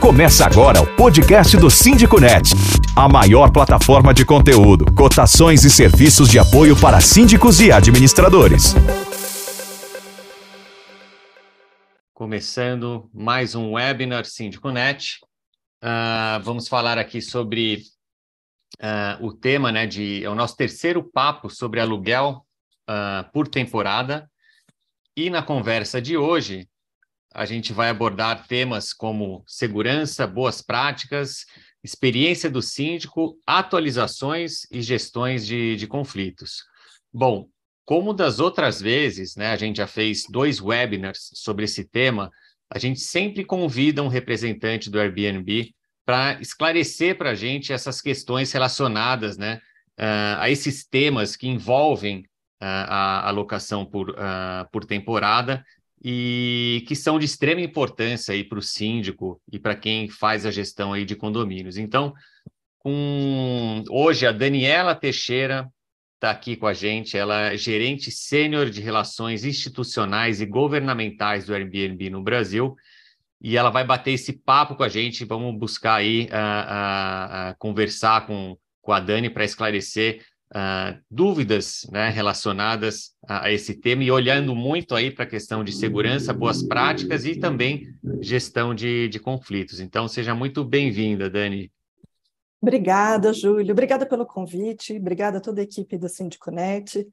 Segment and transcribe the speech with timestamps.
[0.00, 2.52] Começa agora o podcast do Síndico Net,
[2.96, 8.74] a maior plataforma de conteúdo, cotações e serviços de apoio para síndicos e administradores.
[12.14, 15.18] Começando mais um webinar Síndico Net.
[15.84, 17.82] Uh, vamos falar aqui sobre
[18.80, 22.46] uh, o tema, né, de é o nosso terceiro papo sobre aluguel
[22.88, 24.30] uh, por temporada.
[25.14, 26.66] E na conversa de hoje,
[27.32, 31.46] a gente vai abordar temas como segurança, boas práticas,
[31.82, 36.64] experiência do síndico, atualizações e gestões de, de conflitos.
[37.12, 37.48] Bom,
[37.84, 42.30] como das outras vezes, né, a gente já fez dois webinars sobre esse tema,
[42.68, 45.74] a gente sempre convida um representante do Airbnb
[46.04, 49.60] para esclarecer para a gente essas questões relacionadas né,
[49.98, 52.24] uh, a esses temas que envolvem uh,
[52.60, 55.64] a alocação por, uh, por temporada
[56.02, 60.50] e que são de extrema importância aí para o síndico e para quem faz a
[60.50, 61.76] gestão aí de condomínios.
[61.76, 62.14] Então,
[62.78, 63.84] com...
[63.90, 65.68] hoje a Daniela Teixeira
[66.14, 71.54] está aqui com a gente, ela é gerente sênior de relações institucionais e governamentais do
[71.54, 72.76] Airbnb no Brasil,
[73.40, 77.56] e ela vai bater esse papo com a gente, vamos buscar aí uh, uh, uh,
[77.58, 80.22] conversar com, com a Dani para esclarecer
[80.54, 85.62] uh, dúvidas né, relacionadas a, a, esse tema e olhando muito aí para a questão
[85.62, 87.88] de segurança, boas práticas e também
[88.20, 89.80] gestão de, de conflitos.
[89.80, 91.70] Então, seja muito bem-vinda, Dani.
[92.60, 93.72] Obrigada, Júlio.
[93.72, 94.96] Obrigada pelo convite.
[94.96, 97.06] Obrigada a toda a equipe da Sindiconet.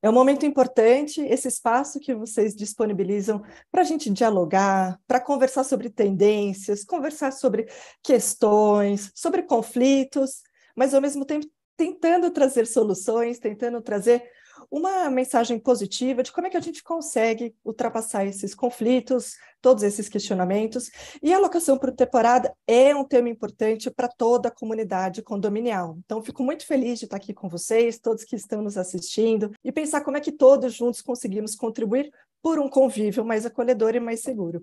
[0.00, 5.64] É um momento importante esse espaço que vocês disponibilizam para a gente dialogar, para conversar
[5.64, 7.66] sobre tendências, conversar sobre
[8.02, 10.42] questões, sobre conflitos,
[10.76, 11.48] mas ao mesmo tempo
[11.78, 14.22] tentando trazer soluções, tentando trazer
[14.68, 20.08] uma mensagem positiva de como é que a gente consegue ultrapassar esses conflitos, todos esses
[20.08, 20.90] questionamentos.
[21.22, 25.96] E a alocação por temporada é um tema importante para toda a comunidade condominial.
[26.04, 29.70] Então, fico muito feliz de estar aqui com vocês, todos que estão nos assistindo, e
[29.70, 32.10] pensar como é que todos juntos conseguimos contribuir
[32.42, 34.62] por um convívio mais acolhedor e mais seguro.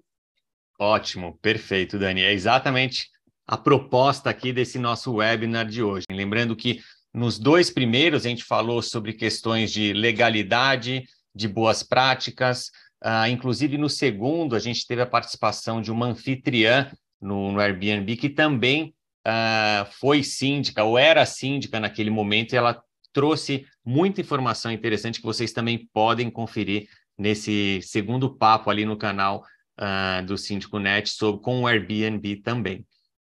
[0.78, 2.22] Ótimo, perfeito, Dani.
[2.22, 3.08] É exatamente
[3.48, 6.06] a proposta aqui desse nosso webinar de hoje.
[6.12, 6.82] Lembrando que
[7.16, 12.70] nos dois primeiros, a gente falou sobre questões de legalidade, de boas práticas.
[13.02, 18.18] Uh, inclusive, no segundo, a gente teve a participação de uma anfitriã no, no Airbnb,
[18.18, 18.94] que também
[19.26, 22.82] uh, foi síndica, ou era síndica naquele momento, e ela
[23.14, 29.42] trouxe muita informação interessante que vocês também podem conferir nesse segundo papo ali no canal
[29.80, 32.86] uh, do Síndico Net sobre, com o Airbnb também.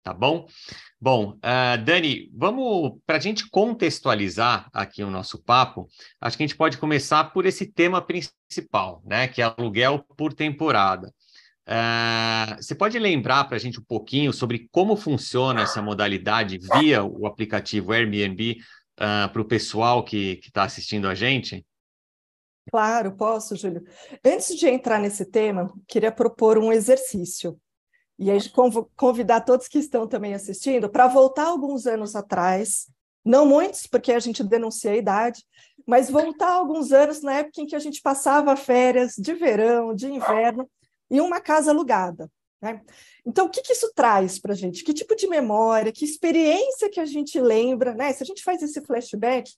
[0.04, 0.46] Tá bom?
[1.00, 5.88] Bom, uh, Dani, vamos para a gente contextualizar aqui o nosso papo.
[6.20, 9.26] Acho que a gente pode começar por esse tema principal, né?
[9.26, 11.08] Que é aluguel por temporada.
[11.66, 17.02] Uh, você pode lembrar para a gente um pouquinho sobre como funciona essa modalidade via
[17.02, 18.58] o aplicativo Airbnb
[19.00, 21.64] uh, para o pessoal que está assistindo a gente?
[22.70, 23.82] Claro, posso, Júlio.
[24.22, 27.58] Antes de entrar nesse tema, queria propor um exercício
[28.18, 28.38] e aí
[28.96, 32.86] convidar todos que estão também assistindo para voltar alguns anos atrás,
[33.24, 35.44] não muitos, porque a gente denuncia a idade,
[35.86, 40.06] mas voltar alguns anos na época em que a gente passava férias de verão, de
[40.06, 40.68] inverno,
[41.10, 42.30] em uma casa alugada.
[42.62, 42.80] Né?
[43.26, 44.84] Então, o que, que isso traz para a gente?
[44.84, 48.12] Que tipo de memória, que experiência que a gente lembra, né?
[48.12, 49.52] Se a gente faz esse flashback,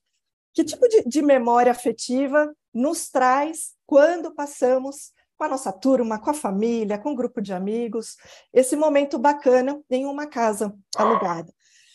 [0.52, 6.30] que tipo de, de memória afetiva nos traz quando passamos com a nossa turma, com
[6.30, 8.16] a família, com um grupo de amigos,
[8.52, 11.52] esse momento bacana em uma casa alugada.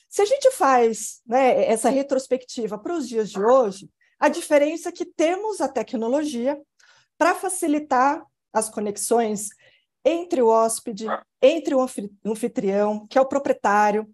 [0.08, 4.92] Se a gente faz né, essa retrospectiva para os dias de hoje, a diferença é
[4.92, 6.62] que temos a tecnologia
[7.18, 9.50] para facilitar as conexões
[10.04, 11.06] entre o hóspede,
[11.42, 11.88] entre o
[12.26, 14.08] anfitrião, que é o proprietário.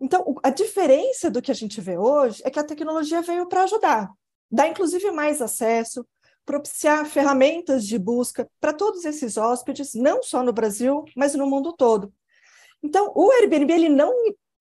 [0.00, 3.64] Então, a diferença do que a gente vê hoje é que a tecnologia veio para
[3.64, 4.10] ajudar,
[4.50, 6.06] dá inclusive mais acesso,
[6.48, 11.74] propiciar ferramentas de busca para todos esses hóspedes, não só no Brasil, mas no mundo
[11.74, 12.10] todo.
[12.82, 14.10] Então, o Airbnb ele não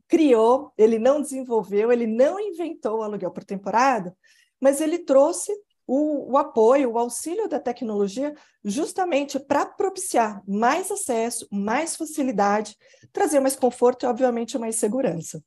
[0.06, 4.14] criou, ele não desenvolveu, ele não inventou o aluguel por temporada,
[4.60, 5.54] mas ele trouxe
[5.88, 8.36] o, o apoio, o auxílio da tecnologia,
[8.66, 12.76] justamente para propiciar mais acesso, mais facilidade,
[13.14, 15.42] trazer mais conforto e, obviamente, mais segurança.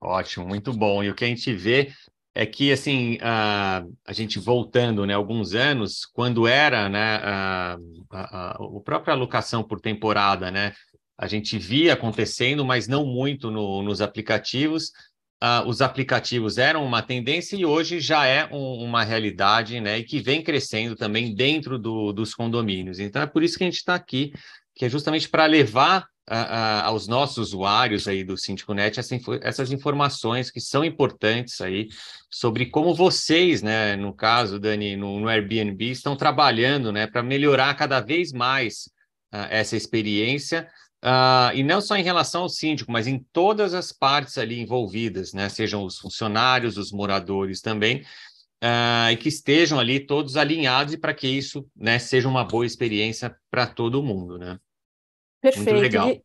[0.00, 1.00] Ótimo, muito bom.
[1.04, 1.92] E o que a gente vê
[2.36, 7.78] é que assim a, a gente voltando né alguns anos quando era né a,
[8.10, 10.74] a, a, a própria alocação por temporada né
[11.18, 14.92] a gente via acontecendo mas não muito no, nos aplicativos.
[15.66, 20.18] Os aplicativos eram uma tendência e hoje já é um, uma realidade né e que
[20.18, 22.98] vem crescendo também dentro do, dos condomínios.
[22.98, 24.32] Então é por isso que a gente está aqui
[24.74, 29.70] que é justamente para levar a, a, aos nossos usuários aí do SíndicoNet essa, essas
[29.70, 31.88] informações que são importantes aí
[32.30, 37.74] sobre como vocês, né, no caso, Dani, no, no Airbnb, estão trabalhando né, para melhorar
[37.74, 38.90] cada vez mais
[39.32, 40.68] uh, essa experiência.
[41.04, 45.32] Uh, e não só em relação ao síndico, mas em todas as partes ali envolvidas,
[45.32, 45.48] né?
[45.48, 48.00] Sejam os funcionários, os moradores também,
[48.64, 53.36] uh, e que estejam ali todos alinhados para que isso né, seja uma boa experiência
[53.50, 54.58] para todo mundo, né?
[55.40, 55.70] Perfeito.
[55.70, 56.08] Muito legal.
[56.08, 56.22] E,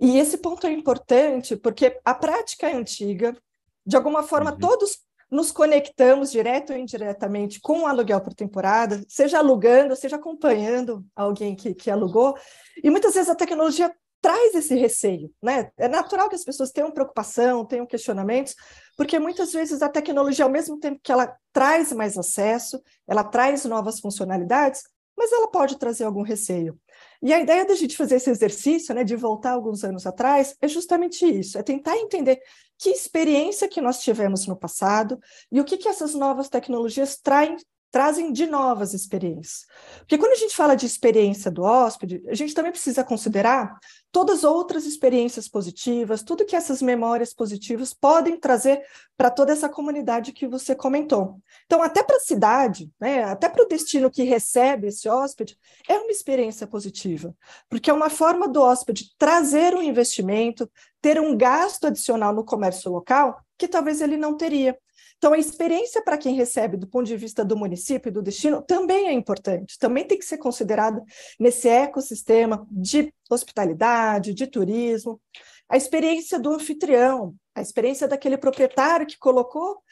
[0.00, 3.36] e, esse ponto é importante porque a prática é antiga,
[3.84, 4.58] de alguma forma, uhum.
[4.58, 4.98] todos
[5.30, 11.54] nos conectamos direto ou indiretamente com o aluguel por temporada, seja alugando, seja acompanhando alguém
[11.54, 12.36] que, que alugou,
[12.82, 15.70] e muitas vezes a tecnologia traz esse receio, né?
[15.78, 18.54] É natural que as pessoas tenham preocupação, tenham questionamentos,
[18.96, 23.64] porque muitas vezes a tecnologia, ao mesmo tempo que ela traz mais acesso, ela traz
[23.64, 24.82] novas funcionalidades,
[25.16, 26.78] mas ela pode trazer algum receio.
[27.22, 30.66] E a ideia da gente fazer esse exercício, né, de voltar alguns anos atrás, é
[30.66, 32.40] justamente isso, é tentar entender
[32.78, 35.18] que experiência que nós tivemos no passado
[35.52, 37.56] e o que, que essas novas tecnologias traem
[37.90, 39.66] trazem de novas experiências.
[39.98, 43.76] Porque quando a gente fala de experiência do hóspede, a gente também precisa considerar
[44.12, 48.82] todas as outras experiências positivas, tudo que essas memórias positivas podem trazer
[49.16, 51.40] para toda essa comunidade que você comentou.
[51.66, 55.56] Então, até para a cidade, né, até para o destino que recebe esse hóspede,
[55.88, 57.34] é uma experiência positiva,
[57.68, 60.70] porque é uma forma do hóspede trazer um investimento,
[61.00, 64.76] ter um gasto adicional no comércio local que talvez ele não teria.
[65.20, 68.62] Então, a experiência para quem recebe, do ponto de vista do município e do destino,
[68.62, 71.04] também é importante, também tem que ser considerada
[71.38, 75.20] nesse ecossistema de hospitalidade, de turismo.
[75.68, 79.82] A experiência do anfitrião, a experiência daquele proprietário que colocou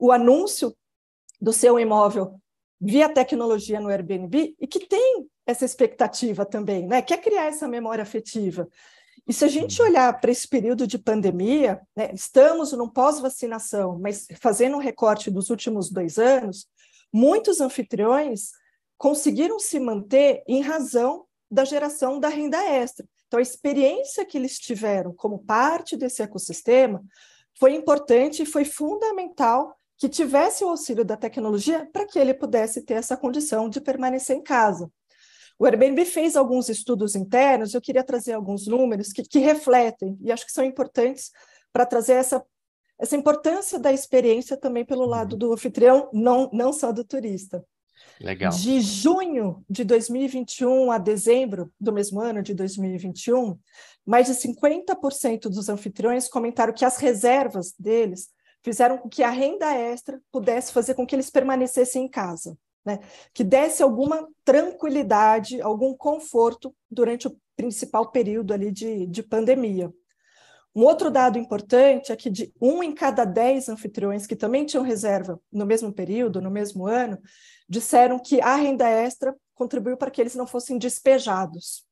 [0.00, 0.74] o anúncio
[1.38, 2.40] do seu imóvel
[2.80, 7.02] via tecnologia no Airbnb e que tem essa expectativa também, né?
[7.02, 8.66] Quer criar essa memória afetiva.
[9.28, 9.88] E se a gente uhum.
[9.88, 15.50] olhar para esse período de pandemia, né, estamos num pós-vacinação, mas fazendo um recorte dos
[15.50, 16.66] últimos dois anos,
[17.12, 18.52] muitos anfitriões
[18.96, 23.06] conseguiram se manter em razão da geração da renda extra.
[23.26, 27.04] Então, a experiência que eles tiveram como parte desse ecossistema
[27.58, 32.82] foi importante e foi fundamental que tivesse o auxílio da tecnologia para que ele pudesse
[32.82, 34.90] ter essa condição de permanecer em casa.
[35.58, 40.30] O Airbnb fez alguns estudos internos, eu queria trazer alguns números que, que refletem, e
[40.30, 41.32] acho que são importantes
[41.72, 42.44] para trazer essa,
[42.98, 45.08] essa importância da experiência também pelo uhum.
[45.08, 47.64] lado do anfitrião, não, não só do turista.
[48.20, 48.52] Legal.
[48.52, 53.58] De junho de 2021 a dezembro do mesmo ano de 2021,
[54.06, 58.28] mais de 50% dos anfitriões comentaram que as reservas deles
[58.62, 62.56] fizeram com que a renda extra pudesse fazer com que eles permanecessem em casa
[62.88, 63.00] né?
[63.34, 69.92] que desse alguma tranquilidade, algum conforto durante o principal período ali de, de pandemia.
[70.74, 74.84] Um outro dado importante é que de um em cada dez anfitriões que também tinham
[74.84, 77.18] reserva no mesmo período, no mesmo ano,
[77.68, 81.87] disseram que a renda extra contribuiu para que eles não fossem despejados.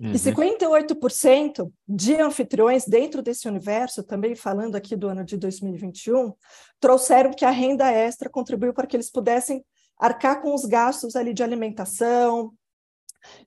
[0.00, 0.12] Uhum.
[0.12, 6.32] E 58% de anfitriões dentro desse universo, também falando aqui do ano de 2021,
[6.80, 9.64] trouxeram que a renda extra contribuiu para que eles pudessem
[9.98, 12.52] arcar com os gastos ali de alimentação,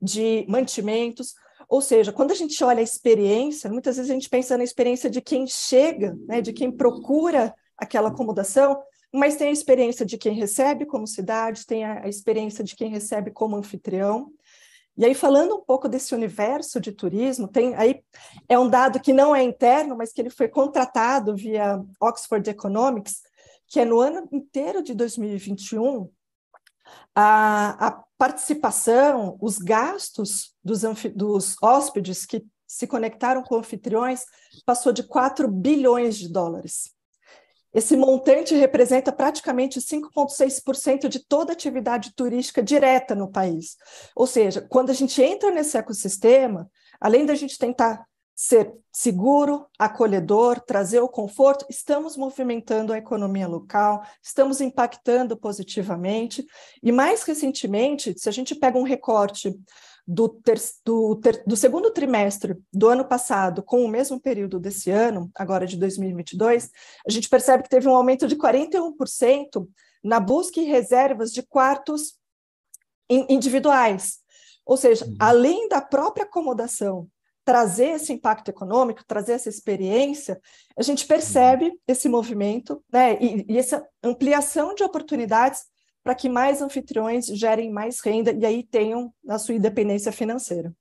[0.02, 1.34] de mantimentos.
[1.68, 5.10] Ou seja, quando a gente olha a experiência, muitas vezes a gente pensa na experiência
[5.10, 8.82] de quem chega, né, de quem procura aquela acomodação,
[9.14, 13.32] mas tem a experiência de quem recebe como cidade, tem a experiência de quem recebe
[13.32, 14.32] como anfitrião.
[14.98, 18.04] E aí, falando um pouco desse universo de turismo, tem aí
[18.50, 23.22] é um dado que não é interno, mas que ele foi contratado via Oxford Economics,
[23.68, 26.10] que é no ano inteiro de 2021,
[27.14, 30.82] a, a participação, os gastos dos,
[31.16, 34.26] dos hóspedes que se conectaram com anfitriões
[34.66, 36.97] passou de 4 bilhões de dólares.
[37.74, 43.76] Esse montante representa praticamente 5,6% de toda atividade turística direta no país.
[44.16, 46.70] Ou seja, quando a gente entra nesse ecossistema,
[47.00, 48.06] além da gente tentar
[48.36, 56.46] ser seguro, acolhedor, trazer o conforto, estamos movimentando a economia local, estamos impactando positivamente.
[56.84, 59.60] E mais recentemente, se a gente pega um recorte
[60.08, 64.90] do, ter, do, ter, do, segundo trimestre do ano passado com o mesmo período desse
[64.90, 66.70] ano, agora de 2022,
[67.06, 69.68] a gente percebe que teve um aumento de 41%
[70.02, 72.14] na busca e reservas de quartos
[73.10, 74.20] individuais.
[74.66, 75.16] Ou seja, uhum.
[75.20, 77.10] além da própria acomodação
[77.44, 80.38] trazer esse impacto econômico, trazer essa experiência,
[80.78, 81.78] a gente percebe uhum.
[81.88, 85.64] esse movimento né, e, e essa ampliação de oportunidades
[86.08, 90.72] para que mais anfitriões gerem mais renda e aí tenham a sua independência financeira.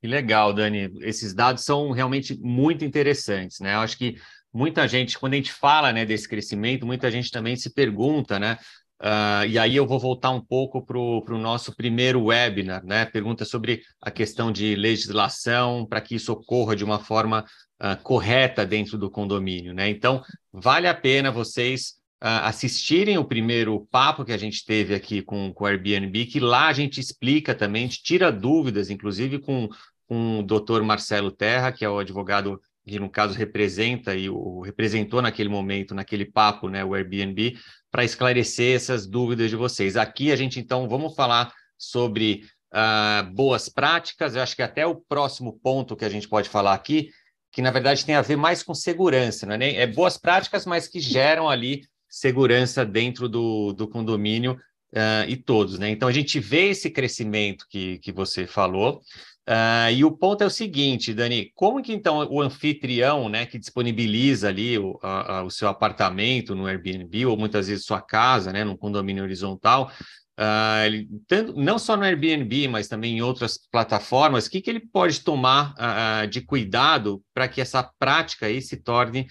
[0.00, 0.90] Que legal, Dani.
[1.02, 3.76] Esses dados são realmente muito interessantes, né?
[3.76, 4.16] Eu acho que
[4.52, 8.58] muita gente, quando a gente fala né, desse crescimento, muita gente também se pergunta, né?
[9.00, 13.04] Uh, e aí eu vou voltar um pouco para o nosso primeiro webinar, né?
[13.04, 17.44] Pergunta sobre a questão de legislação para que isso ocorra de uma forma
[17.80, 19.88] uh, correta dentro do condomínio, né?
[19.88, 20.20] Então,
[20.52, 25.52] vale a pena vocês uh, assistirem o primeiro papo que a gente teve aqui com,
[25.52, 29.68] com o Airbnb, que lá a gente explica também, a gente tira dúvidas, inclusive com,
[30.06, 34.60] com o doutor Marcelo Terra, que é o advogado que no caso representa e o
[34.62, 37.56] representou naquele momento, naquele papo, né, o Airbnb,
[37.90, 39.96] para esclarecer essas dúvidas de vocês.
[39.96, 44.34] Aqui a gente então vamos falar sobre uh, boas práticas.
[44.34, 47.10] Eu acho que até o próximo ponto que a gente pode falar aqui,
[47.52, 50.66] que na verdade tem a ver mais com segurança, não é, nem, é boas práticas,
[50.66, 54.58] mas que geram ali segurança dentro do, do condomínio
[54.92, 55.88] uh, e todos, né?
[55.90, 59.00] Então a gente vê esse crescimento que, que você falou.
[59.48, 63.58] Uh, e o ponto é o seguinte, Dani, como que então o anfitrião, né, que
[63.58, 68.52] disponibiliza ali o, a, a, o seu apartamento no Airbnb ou muitas vezes sua casa,
[68.52, 69.90] né, num condomínio horizontal,
[70.38, 74.70] uh, ele, tanto, não só no Airbnb, mas também em outras plataformas, o que, que
[74.70, 79.26] ele pode tomar uh, de cuidado para que essa prática aí se torne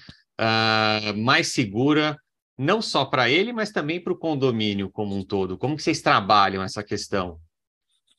[1.17, 2.17] mais segura
[2.59, 5.57] não só para ele, mas também para o condomínio como um todo?
[5.57, 7.39] Como que vocês trabalham essa questão?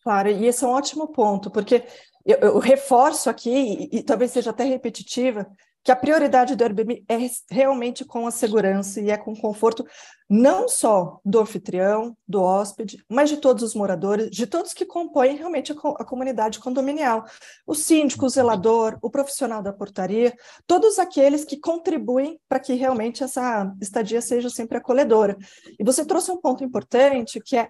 [0.02, 1.84] Claro, e esse é um ótimo ponto, porque
[2.24, 3.50] eu, eu reforço aqui,
[3.92, 5.46] e, e, talvez seja até repetitiva,
[5.82, 7.16] que a prioridade do Airbnb é
[7.50, 9.86] realmente com a segurança e é com o conforto
[10.28, 15.36] não só do anfitrião, do hóspede, mas de todos os moradores, de todos que compõem
[15.36, 17.24] realmente a, a comunidade condominial.
[17.66, 23.24] O síndico, o zelador, o profissional da portaria, todos aqueles que contribuem para que realmente
[23.24, 25.36] essa estadia seja sempre acolhedora.
[25.78, 27.68] E você trouxe um ponto importante, que é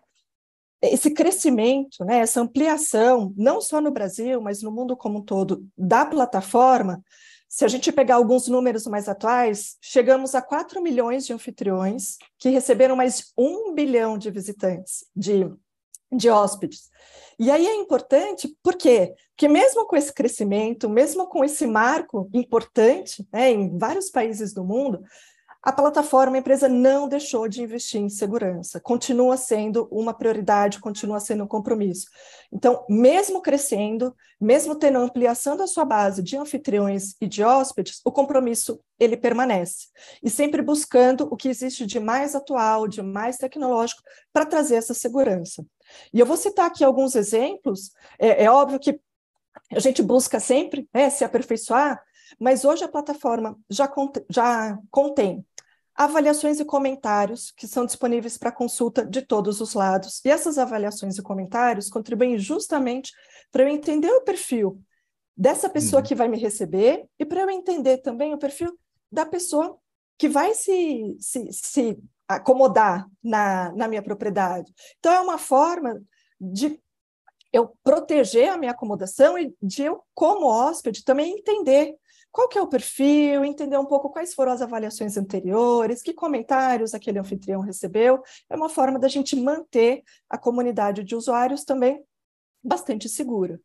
[0.83, 5.67] esse crescimento, né, essa ampliação, não só no Brasil, mas no mundo como um todo,
[5.77, 7.03] da plataforma,
[7.51, 12.49] se a gente pegar alguns números mais atuais, chegamos a 4 milhões de anfitriões que
[12.49, 15.53] receberam mais de 1 bilhão de visitantes, de,
[16.13, 16.89] de hóspedes.
[17.41, 19.15] E aí é importante, por quê?
[19.31, 24.65] Porque mesmo com esse crescimento, mesmo com esse marco importante né, em vários países do
[24.65, 25.03] mundo,
[25.63, 31.21] a plataforma, a empresa não deixou de investir em segurança, continua sendo uma prioridade, continua
[31.21, 32.07] sendo um compromisso.
[32.51, 38.11] Então, mesmo crescendo, mesmo tendo ampliação da sua base de anfitriões e de hóspedes, o
[38.11, 39.89] compromisso ele permanece.
[40.23, 44.03] E sempre buscando o que existe de mais atual, de mais tecnológico,
[44.33, 45.63] para trazer essa segurança.
[46.13, 48.99] E eu vou citar aqui alguns exemplos, é, é óbvio que
[49.71, 52.03] a gente busca sempre né, se aperfeiçoar,
[52.39, 53.91] mas hoje a plataforma já,
[54.29, 55.45] já contém
[56.01, 60.23] avaliações e comentários que são disponíveis para consulta de todos os lados.
[60.25, 63.13] E essas avaliações e comentários contribuem justamente
[63.53, 64.83] para eu entender o perfil
[65.37, 66.09] dessa pessoa uhum.
[66.09, 68.75] que vai me receber e para eu entender também o perfil
[69.13, 69.77] da pessoa
[70.17, 74.73] que vai se, se, se acomodar na, na minha propriedade.
[74.99, 76.01] Então, é uma forma
[76.41, 76.81] de
[77.53, 81.95] eu proteger a minha acomodação e de eu, como hóspede, também entender
[82.33, 86.95] qual que é o perfil, entender um pouco quais foram as avaliações anteriores, que comentários
[86.95, 88.23] aquele anfitrião recebeu.
[88.49, 92.05] É uma forma da gente manter a comunidade de usuários também
[92.63, 93.61] bastante segura.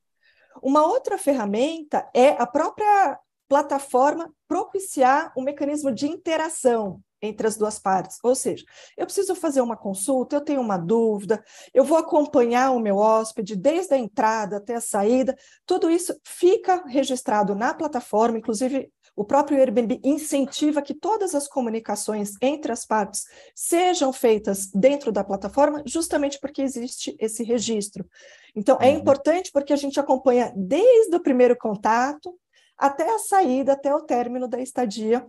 [0.61, 7.79] Uma outra ferramenta é a própria plataforma propiciar um mecanismo de interação entre as duas
[7.79, 8.17] partes.
[8.23, 8.63] Ou seja,
[8.97, 11.43] eu preciso fazer uma consulta, eu tenho uma dúvida,
[11.73, 16.83] eu vou acompanhar o meu hóspede desde a entrada até a saída, tudo isso fica
[16.87, 23.23] registrado na plataforma, inclusive o próprio Airbnb incentiva que todas as comunicações entre as partes
[23.55, 28.05] sejam feitas dentro da plataforma, justamente porque existe esse registro.
[28.53, 28.97] Então, é uhum.
[28.97, 32.37] importante porque a gente acompanha desde o primeiro contato
[32.77, 35.25] até a saída, até o término da estadia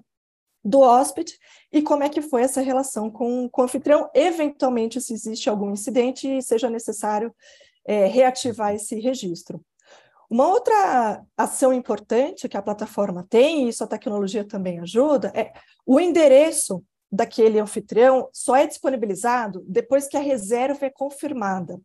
[0.66, 1.38] do hóspede
[1.72, 5.70] e como é que foi essa relação com, com o anfitrião, eventualmente se existe algum
[5.70, 7.32] incidente e seja necessário
[7.86, 9.64] é, reativar esse registro.
[10.28, 15.52] Uma outra ação importante que a plataforma tem, e isso a tecnologia também ajuda, é
[15.86, 21.80] o endereço daquele anfitrião só é disponibilizado depois que a reserva é confirmada.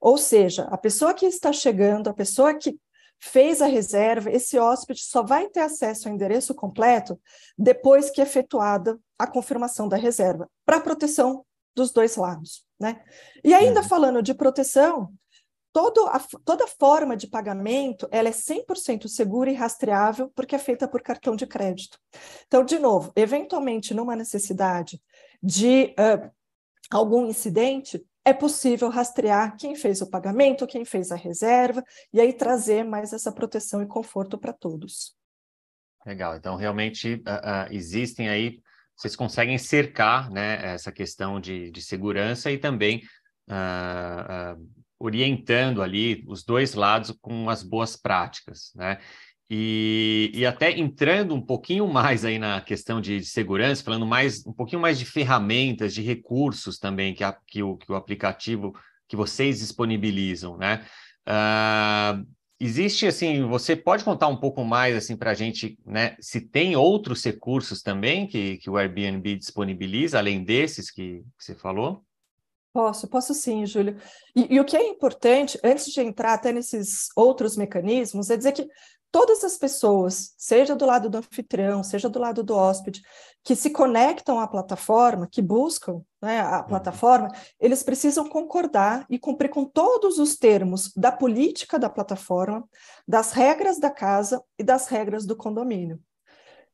[0.00, 2.76] Ou seja, a pessoa que está chegando, a pessoa que
[3.18, 7.18] fez a reserva, esse hóspede só vai ter acesso ao endereço completo
[7.58, 11.44] depois que é efetuada a confirmação da reserva, para proteção
[11.74, 12.64] dos dois lados.
[12.78, 13.02] Né?
[13.42, 13.88] E ainda uhum.
[13.88, 15.12] falando de proteção,
[15.72, 20.88] todo a, toda forma de pagamento ela é 100% segura e rastreável porque é feita
[20.88, 21.98] por cartão de crédito.
[22.46, 25.00] Então, de novo, eventualmente numa necessidade
[25.42, 26.30] de uh,
[26.90, 31.80] algum incidente, é possível rastrear quem fez o pagamento, quem fez a reserva,
[32.12, 35.14] e aí trazer mais essa proteção e conforto para todos.
[36.04, 38.60] Legal, então realmente uh, uh, existem aí,
[38.96, 43.02] vocês conseguem cercar né, essa questão de, de segurança e também
[43.48, 44.60] uh,
[44.98, 48.98] orientando ali os dois lados com as boas práticas, né?
[49.48, 54.44] E, e até entrando um pouquinho mais aí na questão de, de, segurança, falando mais
[54.44, 58.74] um pouquinho mais de ferramentas, de recursos também que, a, que, o, que o aplicativo
[59.08, 60.84] que vocês disponibilizam, né?
[61.28, 62.26] Uh,
[62.58, 66.16] existe assim, você pode contar um pouco mais assim para a gente, né?
[66.18, 71.54] Se tem outros recursos também que, que o Airbnb disponibiliza, além desses que, que você
[71.54, 72.02] falou?
[72.72, 73.96] Posso, posso sim, Júlio.
[74.34, 78.52] E, e, o que é importante, antes de entrar até nesses outros mecanismos, é dizer
[78.52, 78.68] que
[79.10, 83.02] todas as pessoas, seja do lado do anfitrião, seja do lado do hóspede,
[83.42, 86.64] que se conectam à plataforma, que buscam né, a uhum.
[86.64, 87.28] plataforma,
[87.60, 92.68] eles precisam concordar e cumprir com todos os termos da política da plataforma,
[93.06, 96.00] das regras da casa e das regras do condomínio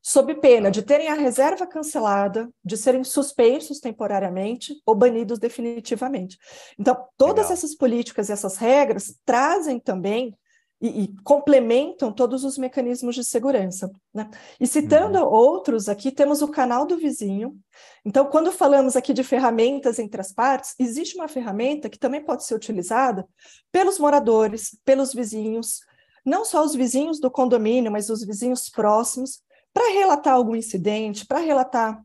[0.05, 6.37] sob pena de terem a reserva cancelada, de serem suspensos temporariamente ou banidos definitivamente.
[6.77, 7.53] Então, todas Legal.
[7.53, 10.37] essas políticas e essas regras trazem também
[10.83, 13.89] e, e, complementam todos os mecanismos de segurança.
[14.13, 14.29] Né?
[14.59, 15.31] E citando uhum.
[15.31, 17.57] outros, aqui temos o canal do vizinho.
[18.03, 22.43] Então, quando falamos aqui de ferramentas entre as partes, existe uma ferramenta que também pode
[22.43, 23.25] ser utilizada
[23.71, 25.79] pelos moradores, pelos vizinhos,
[26.25, 29.41] não só os vizinhos do condomínio, mas os vizinhos próximos,
[29.73, 32.03] para relatar algum incidente, para relatar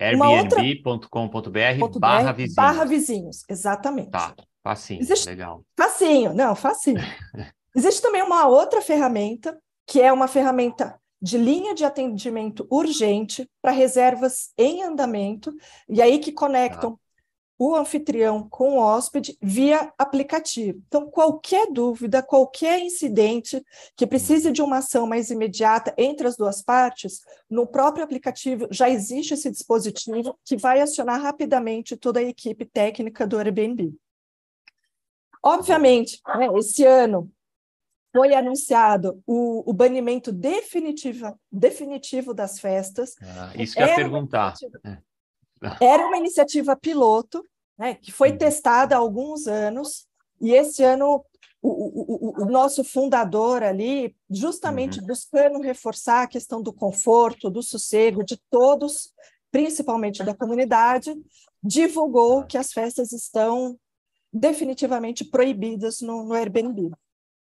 [0.00, 2.54] airbnb.com.br barra vizinhos.
[2.54, 4.10] Barra vizinhos, exatamente.
[4.10, 5.28] Tá, facinho, Existe...
[5.28, 5.62] legal.
[5.76, 6.98] Facinho, não, facinho.
[7.76, 13.72] Existe também uma outra ferramenta, que é uma ferramenta de linha de atendimento urgente para
[13.72, 15.52] reservas em andamento,
[15.88, 17.03] e aí que conectam tá
[17.58, 20.82] o anfitrião com o hóspede via aplicativo.
[20.88, 23.64] Então, qualquer dúvida, qualquer incidente
[23.96, 28.90] que precise de uma ação mais imediata entre as duas partes, no próprio aplicativo já
[28.90, 33.94] existe esse dispositivo que vai acionar rapidamente toda a equipe técnica do Airbnb.
[35.42, 37.30] Obviamente, né, esse ano
[38.12, 43.14] foi anunciado o, o banimento definitivo, definitivo das festas.
[43.20, 44.54] Ah, isso que eu ia perguntar.
[44.84, 44.98] É.
[45.80, 47.44] Era uma iniciativa piloto,
[47.78, 48.38] né, que foi uhum.
[48.38, 50.06] testada há alguns anos,
[50.40, 51.24] e esse ano
[51.66, 55.06] o, o, o, nosso fundador ali, justamente uhum.
[55.06, 59.10] buscando reforçar a questão do conforto, do sossego de todos,
[59.50, 61.14] principalmente da comunidade,
[61.62, 62.48] divulgou tá.
[62.48, 63.78] que as festas estão
[64.30, 66.90] definitivamente proibidas no, no Airbnb.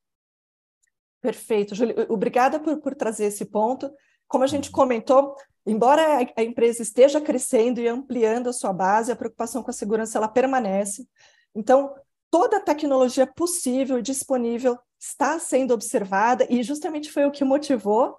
[1.20, 1.94] Perfeito, Júlio.
[2.08, 3.90] Obrigada por, por trazer esse ponto.
[4.26, 4.74] Como a gente uhum.
[4.74, 5.34] comentou,
[5.66, 9.74] embora a, a empresa esteja crescendo e ampliando a sua base, a preocupação com a
[9.74, 11.06] segurança ela permanece.
[11.54, 11.94] Então,
[12.30, 18.18] toda a tecnologia possível e disponível está sendo observada e justamente foi o que motivou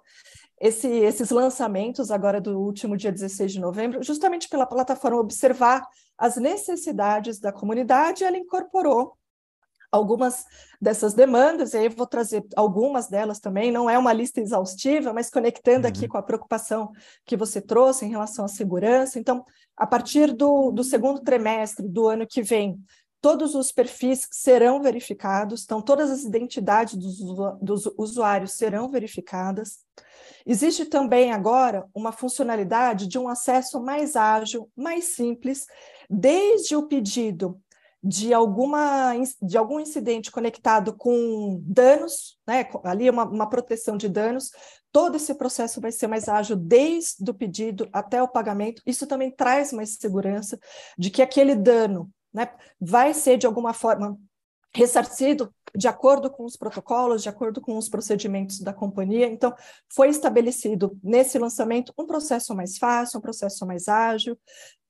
[0.60, 6.36] esse, esses lançamentos agora do último dia 16 de novembro, justamente pela plataforma observar as
[6.36, 9.16] necessidades da comunidade, ela incorporou
[9.90, 10.44] algumas
[10.80, 15.12] dessas demandas, e aí eu vou trazer algumas delas também, não é uma lista exaustiva,
[15.12, 15.92] mas conectando uhum.
[15.92, 16.92] aqui com a preocupação
[17.24, 19.18] que você trouxe em relação à segurança.
[19.18, 19.44] Então,
[19.76, 22.78] a partir do, do segundo trimestre do ano que vem,
[23.20, 27.18] todos os perfis serão verificados, então todas as identidades dos,
[27.60, 29.78] dos usuários serão verificadas.
[30.46, 35.66] Existe também agora uma funcionalidade de um acesso mais ágil, mais simples,
[36.08, 37.60] desde o pedido
[38.02, 44.52] de, alguma, de algum incidente conectado com danos, né, ali uma, uma proteção de danos,
[44.92, 48.80] todo esse processo vai ser mais ágil desde o pedido até o pagamento.
[48.86, 50.58] Isso também traz mais segurança
[50.96, 52.48] de que aquele dano né,
[52.80, 54.16] vai ser, de alguma forma,
[54.76, 59.26] ressarcido de acordo com os protocolos, de acordo com os procedimentos da companhia.
[59.26, 59.54] Então,
[59.92, 64.38] foi estabelecido nesse lançamento um processo mais fácil, um processo mais ágil.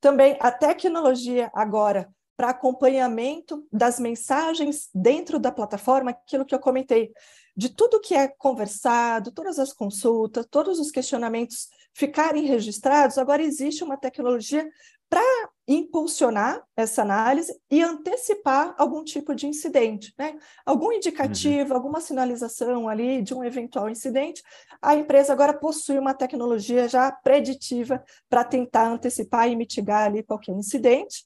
[0.00, 7.12] Também a tecnologia agora para acompanhamento das mensagens dentro da plataforma, aquilo que eu comentei,
[7.56, 13.82] de tudo que é conversado, todas as consultas, todos os questionamentos ficarem registrados, agora existe
[13.82, 14.68] uma tecnologia
[15.08, 15.35] para
[15.68, 20.38] impulsionar essa análise e antecipar algum tipo de incidente, né?
[20.64, 21.76] Algum indicativo, uhum.
[21.76, 24.42] alguma sinalização ali de um eventual incidente,
[24.80, 30.52] a empresa agora possui uma tecnologia já preditiva para tentar antecipar e mitigar ali qualquer
[30.52, 31.24] incidente.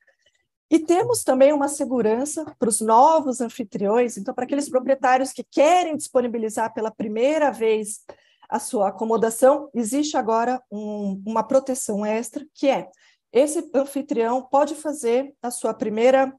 [0.70, 5.96] E temos também uma segurança para os novos anfitriões, então, para aqueles proprietários que querem
[5.96, 8.05] disponibilizar pela primeira vez
[8.48, 12.88] a sua acomodação, existe agora um, uma proteção extra, que é
[13.33, 16.35] esse anfitrião pode fazer a sua primeira,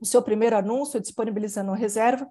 [0.00, 2.28] o seu primeiro anúncio disponibilizando a reserva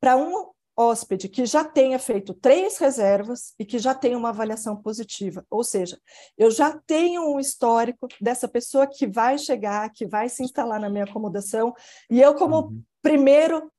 [0.00, 4.74] para um hóspede que já tenha feito três reservas e que já tenha uma avaliação
[4.80, 6.00] positiva, ou seja,
[6.38, 10.88] eu já tenho um histórico dessa pessoa que vai chegar, que vai se instalar na
[10.88, 11.74] minha acomodação,
[12.08, 12.82] e eu, como uhum.
[13.02, 13.70] primeiro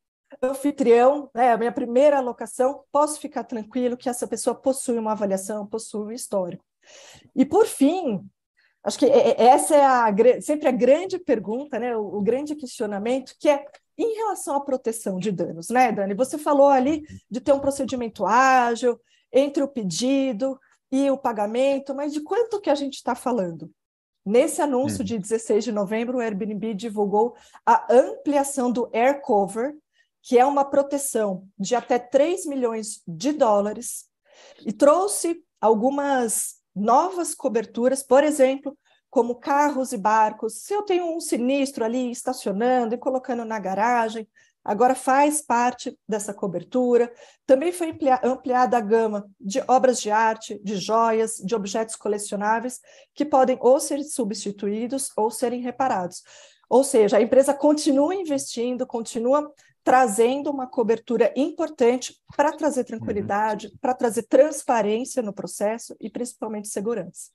[0.41, 5.65] anfitrião, né, a minha primeira alocação, posso ficar tranquilo que essa pessoa possui uma avaliação,
[5.65, 6.63] possui um histórico.
[7.35, 8.23] E por fim,
[8.83, 12.55] acho que é, é, essa é a, sempre a grande pergunta, né, o, o grande
[12.55, 13.65] questionamento, que é
[13.97, 16.13] em relação à proteção de danos, né, Dani?
[16.15, 18.99] Você falou ali de ter um procedimento ágil
[19.31, 20.59] entre o pedido
[20.91, 23.71] e o pagamento, mas de quanto que a gente está falando?
[24.25, 29.75] Nesse anúncio de 16 de novembro, o Airbnb divulgou a ampliação do Air Cover,
[30.21, 34.05] que é uma proteção de até 3 milhões de dólares,
[34.63, 38.77] e trouxe algumas novas coberturas, por exemplo,
[39.09, 40.63] como carros e barcos.
[40.63, 44.27] Se eu tenho um sinistro ali estacionando e colocando na garagem,
[44.63, 47.11] agora faz parte dessa cobertura.
[47.45, 52.79] Também foi ampliada a gama de obras de arte, de joias, de objetos colecionáveis
[53.13, 56.23] que podem ou ser substituídos ou serem reparados.
[56.69, 63.73] Ou seja, a empresa continua investindo, continua trazendo uma cobertura importante para trazer tranquilidade, uhum.
[63.81, 67.31] para trazer transparência no processo e principalmente segurança.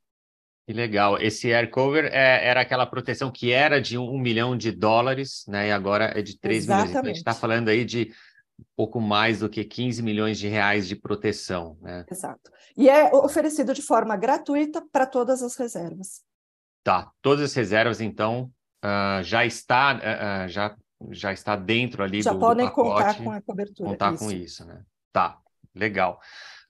[0.67, 1.17] Que legal.
[1.21, 5.69] Esse air cover é, era aquela proteção que era de um, milhão de dólares, né?
[5.69, 6.89] E agora é de 3 Exatamente.
[6.89, 6.91] milhões.
[6.91, 8.13] Então, a gente está falando aí de
[8.59, 12.05] um pouco mais do que 15 milhões de reais de proteção, né?
[12.11, 12.51] Exato.
[12.77, 16.23] E é oferecido de forma gratuita para todas as reservas.
[16.83, 17.13] Tá.
[17.23, 18.51] Todas as reservas, então,
[18.85, 20.77] uh, já está uh, já,
[21.11, 23.91] já está dentro ali já do, podem do pacote, contar com a cobertura.
[23.91, 24.25] Contar isso.
[24.25, 24.83] com isso, né?
[25.13, 25.39] Tá.
[25.77, 26.19] Legal.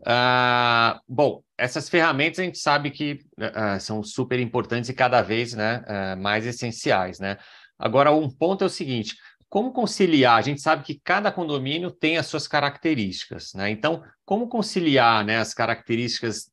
[0.00, 5.54] Uh, bom, essas ferramentas a gente sabe que uh, são super importantes e cada vez
[5.54, 7.20] né, uh, mais essenciais.
[7.20, 7.38] Né?
[7.78, 9.14] Agora, um ponto é o seguinte:
[9.48, 10.36] como conciliar?
[10.36, 13.54] A gente sabe que cada condomínio tem as suas características.
[13.54, 13.70] Né?
[13.70, 16.50] Então, como conciliar né, as características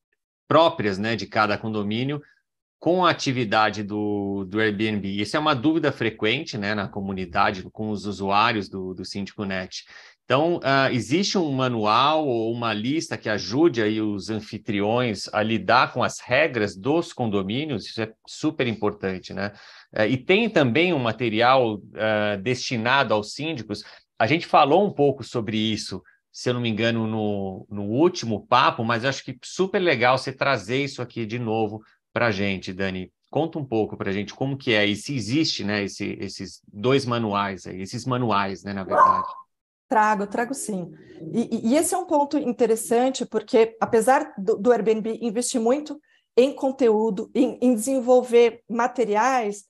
[0.48, 2.22] próprias né, de cada condomínio
[2.84, 5.08] com a atividade do, do Airbnb?
[5.08, 9.86] Isso é uma dúvida frequente né, na comunidade, com os usuários do, do Síndico Net.
[10.26, 15.94] Então, uh, existe um manual ou uma lista que ajude aí os anfitriões a lidar
[15.94, 19.54] com as regras dos condomínios, isso é super importante, né?
[19.98, 23.82] Uh, e tem também um material uh, destinado aos síndicos.
[24.20, 28.46] A gente falou um pouco sobre isso, se eu não me engano, no, no último
[28.46, 31.82] papo, mas acho que super legal você trazer isso aqui de novo
[32.14, 33.12] para a gente, Dani.
[33.32, 36.62] Conta um pouco para a gente como que é e se existe, né, esse, esses
[36.72, 39.28] dois manuais aí, esses manuais, né, na verdade.
[39.90, 40.92] Trago, trago sim.
[41.34, 46.00] E, e, esse é um ponto interessante, porque apesar do, do Airbnb investir muito
[46.38, 49.66] em conteúdo, em, em, desenvolver materiais,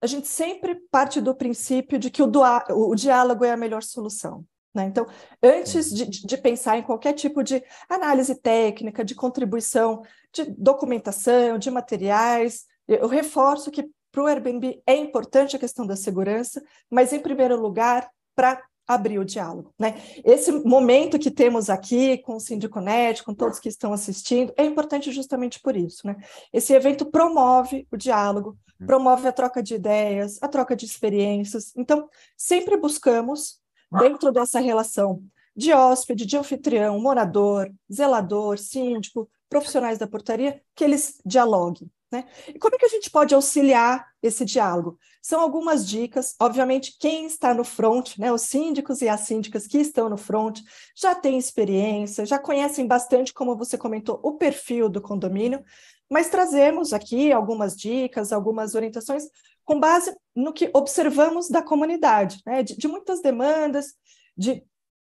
[0.00, 3.56] a gente sempre parte do princípio de que o, doa, o, o diálogo é a
[3.56, 4.44] melhor solução.
[4.76, 4.84] Né?
[4.84, 5.06] Então,
[5.42, 11.70] antes de, de, pensar em qualquer tipo de análise técnica, de contribuição, de documentação, de
[11.70, 17.18] materiais, eu reforço que para o Airbnb é importante a questão da segurança, mas, em
[17.18, 19.74] primeiro lugar, para abrir o diálogo.
[19.78, 19.96] Né?
[20.24, 24.64] Esse momento que temos aqui com o Síndico Net, com todos que estão assistindo, é
[24.64, 26.06] importante justamente por isso.
[26.06, 26.16] Né?
[26.52, 28.86] Esse evento promove o diálogo, hum.
[28.86, 31.72] promove a troca de ideias, a troca de experiências.
[31.76, 35.22] Então, sempre buscamos, dentro dessa relação
[35.56, 41.90] de hóspede, de anfitrião, morador, zelador, síndico, profissionais da portaria, que eles dialoguem.
[42.12, 42.24] Né?
[42.48, 44.98] E como é que a gente pode auxiliar esse diálogo?
[45.20, 46.36] São algumas dicas.
[46.40, 50.60] Obviamente, quem está no front, né, os síndicos e as síndicas que estão no front,
[50.94, 55.64] já têm experiência, já conhecem bastante, como você comentou, o perfil do condomínio,
[56.10, 59.24] mas trazemos aqui algumas dicas, algumas orientações
[59.64, 63.94] com base no que observamos da comunidade, né, de, de muitas demandas,
[64.36, 64.64] de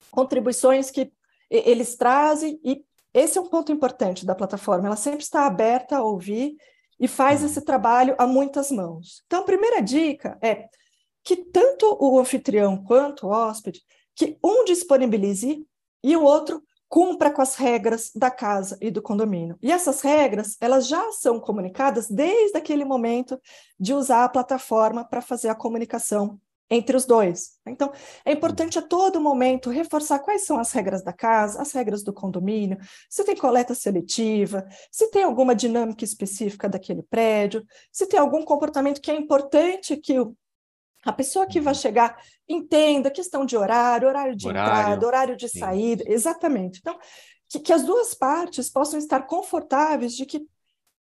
[0.09, 1.11] contribuições que
[1.49, 2.59] eles trazem.
[2.63, 6.55] E esse é um ponto importante da plataforma, ela sempre está aberta a ouvir
[6.99, 9.23] e faz esse trabalho a muitas mãos.
[9.25, 10.67] Então, a primeira dica é
[11.23, 13.81] que tanto o anfitrião quanto o hóspede,
[14.15, 15.65] que um disponibilize
[16.03, 19.57] e o outro cumpra com as regras da casa e do condomínio.
[19.61, 23.39] E essas regras, elas já são comunicadas desde aquele momento
[23.79, 27.51] de usar a plataforma para fazer a comunicação entre os dois.
[27.65, 27.91] Então,
[28.25, 32.13] é importante a todo momento reforçar quais são as regras da casa, as regras do
[32.13, 32.77] condomínio,
[33.09, 39.01] se tem coleta seletiva, se tem alguma dinâmica específica daquele prédio, se tem algum comportamento
[39.01, 40.35] que é importante que o,
[41.07, 41.79] a pessoa que vai uhum.
[41.79, 42.17] chegar
[42.49, 46.11] entenda questão de horário, horário de horário, entrada, horário de saída, sim.
[46.11, 46.79] exatamente.
[46.79, 46.99] Então,
[47.47, 50.45] que, que as duas partes possam estar confortáveis de que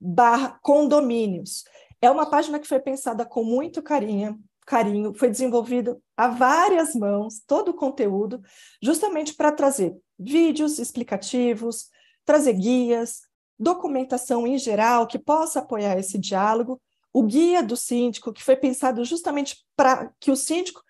[0.00, 1.64] barra condomínios.
[2.00, 7.42] É uma página que foi pensada com muito carinho, carinho, foi desenvolvido a várias mãos,
[7.44, 8.40] todo o conteúdo,
[8.80, 11.88] justamente para trazer vídeos explicativos,
[12.24, 13.22] trazer guias,
[13.58, 16.80] documentação em geral que possa apoiar esse diálogo.
[17.12, 20.80] O guia do síndico, que foi pensado justamente para que o síndico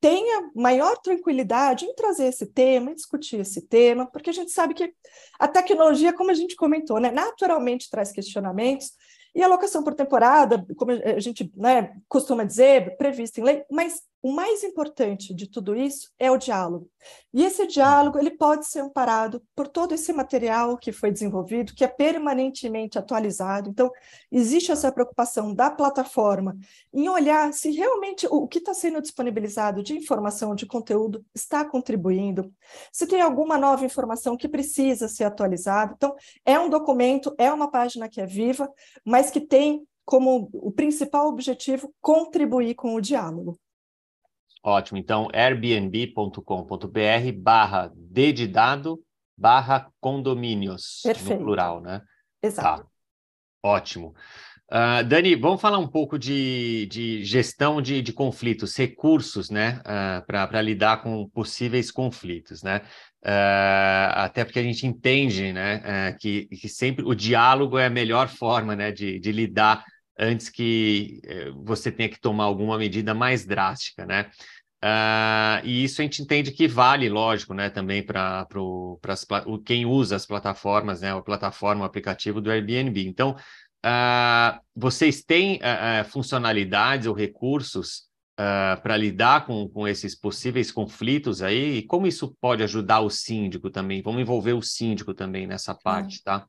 [0.00, 4.72] tenha maior tranquilidade em trazer esse tema, em discutir esse tema, porque a gente sabe
[4.72, 4.94] que
[5.38, 8.92] a tecnologia, como a gente comentou, né, naturalmente traz questionamentos,
[9.36, 14.02] e a locação por temporada, como a gente né, costuma dizer, prevista em lei, mas
[14.26, 16.90] o mais importante de tudo isso é o diálogo.
[17.32, 21.84] E esse diálogo ele pode ser amparado por todo esse material que foi desenvolvido, que
[21.84, 23.70] é permanentemente atualizado.
[23.70, 23.88] Então,
[24.32, 26.56] existe essa preocupação da plataforma
[26.92, 32.52] em olhar se realmente o que está sendo disponibilizado de informação, de conteúdo, está contribuindo,
[32.90, 35.92] se tem alguma nova informação que precisa ser atualizada.
[35.96, 38.68] Então, é um documento, é uma página que é viva,
[39.04, 43.58] mas que tem como o principal objetivo contribuir com o diálogo.
[44.62, 44.98] Ótimo.
[44.98, 46.42] Então, airbnb.com.br
[47.36, 49.02] barra D de dado
[49.36, 51.38] barra condomínios, Perfeito.
[51.38, 52.02] no plural, né?
[52.42, 52.82] Exato.
[52.82, 52.88] Tá.
[53.62, 54.14] Ótimo.
[54.70, 60.24] Uh, Dani, vamos falar um pouco de, de gestão de, de, conflitos, recursos, né, uh,
[60.26, 62.82] ah, para lidar com possíveis conflitos, né?
[63.26, 68.28] Uh, até porque a gente entende, né, que, que sempre o diálogo é a melhor
[68.28, 69.84] forma, né, de, de lidar
[70.18, 74.30] antes que eh, você tenha que tomar alguma medida mais drástica, né?
[74.84, 78.46] Uh, e isso a gente entende que vale, lógico, né, também para
[79.64, 83.06] quem usa as plataformas, né, a plataforma, o aplicativo do Airbnb.
[83.06, 83.34] Então,
[83.84, 88.02] uh, vocês têm uh, funcionalidades ou recursos
[88.36, 91.78] para lidar com, com esses possíveis conflitos aí?
[91.78, 94.02] E como isso pode ajudar o síndico também?
[94.02, 96.46] Vamos envolver o síndico também nessa parte, tá?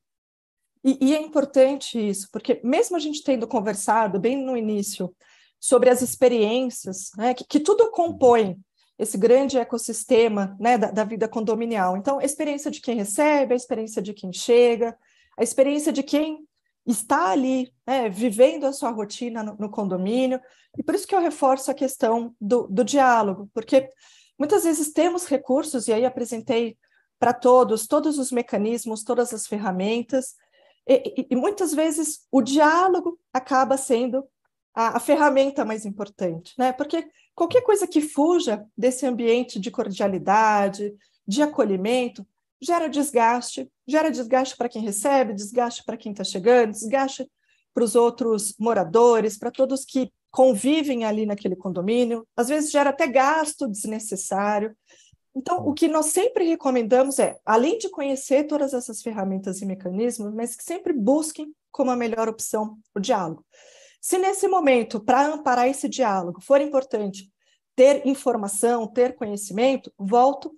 [0.83, 5.13] E, e é importante isso, porque mesmo a gente tendo conversado bem no início
[5.59, 8.57] sobre as experiências, né, que, que, tudo compõe
[8.97, 11.97] esse grande ecossistema né, da, da, vida condominial.
[11.97, 14.95] Então, a experiência de quem recebe, a experiência de quem chega,
[15.37, 16.47] a experiência de quem
[16.91, 20.39] está ali, né, vivendo a sua rotina no, no, condomínio,
[20.77, 23.89] e por isso que eu reforço a questão do, do diálogo, porque
[24.39, 26.77] muitas vezes temos recursos, e aí apresentei
[27.19, 30.35] para todos, todos os mecanismos, todas as ferramentas,
[30.87, 34.23] e, e, e muitas vezes o diálogo acaba sendo
[34.73, 36.71] a, a, ferramenta mais importante, né?
[36.71, 40.95] Porque qualquer coisa que fuja desse ambiente de cordialidade,
[41.27, 42.25] de acolhimento,
[42.61, 47.29] gera desgaste, gera desgaste para quem recebe, desgaste para quem está chegando, desgaste
[47.73, 53.07] para os outros moradores, para todos que convivem ali naquele condomínio, às vezes gera até
[53.07, 54.75] gasto desnecessário.
[55.35, 60.33] Então, o que nós sempre recomendamos é, além de conhecer todas essas ferramentas e mecanismos,
[60.33, 63.45] mas que sempre busquem como a melhor opção o diálogo.
[64.01, 67.31] Se nesse momento, para amparar esse diálogo, for importante
[67.75, 70.55] ter informação, ter conhecimento, volto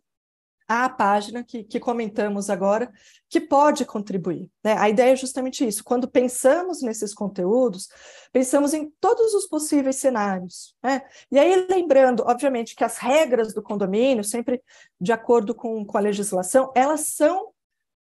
[0.69, 2.91] à página que, que comentamos agora,
[3.27, 4.47] que pode contribuir.
[4.63, 4.75] Né?
[4.77, 5.83] A ideia é justamente isso.
[5.83, 7.89] Quando pensamos nesses conteúdos,
[8.31, 10.75] pensamos em todos os possíveis cenários.
[10.83, 11.01] Né?
[11.31, 14.61] E aí, lembrando, obviamente, que as regras do condomínio, sempre
[15.01, 17.51] de acordo com, com a legislação, elas são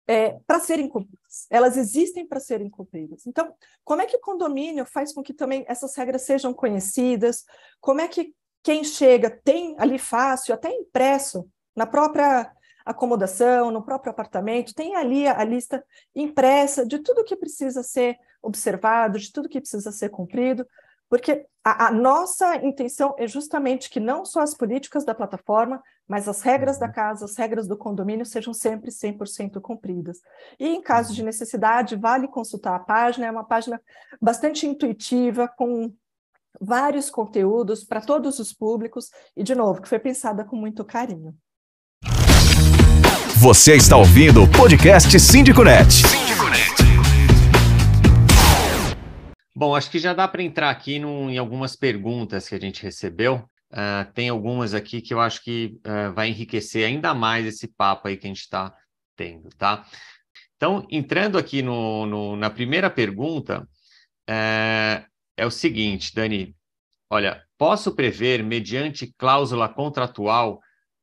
[0.08, 1.46] é, para serem cumpridas.
[1.48, 3.28] Elas existem para serem cumpridas.
[3.28, 7.44] Então, como é que o condomínio faz com que também essas regras sejam conhecidas?
[7.80, 11.48] Como é que quem chega tem ali fácil, até impresso,
[11.80, 12.52] na própria
[12.84, 15.82] acomodação, no próprio apartamento, tem ali a, a lista
[16.14, 20.66] impressa de tudo que precisa ser observado, de tudo que precisa ser cumprido,
[21.08, 26.28] porque a, a, nossa intenção é justamente que não só as políticas da plataforma, mas
[26.28, 26.92] as regras da uhum.
[26.92, 30.18] casa, as regras do condomínio sejam sempre 100% cumpridas.
[30.58, 31.26] E em caso de uhum.
[31.26, 33.80] necessidade, vale consultar a página, é uma página
[34.20, 35.90] bastante intuitiva, com
[36.60, 41.34] vários conteúdos para todos os públicos, e, de novo, que foi pensada com muito carinho.
[43.42, 46.02] Você está ouvindo o podcast SíndicoNet.
[49.56, 53.36] Bom, acho que já dá para entrar aqui em algumas perguntas que a gente recebeu.
[53.72, 58.08] Uh, tem algumas aqui que eu acho que uh, vai enriquecer ainda mais esse papo
[58.08, 58.74] aí que a gente está
[59.16, 59.86] tendo, tá?
[60.56, 63.66] Então, entrando aqui no, no na primeira pergunta,
[64.28, 66.54] uh, é o seguinte, Dani.
[67.08, 70.60] Olha, posso prever, mediante cláusula contratual,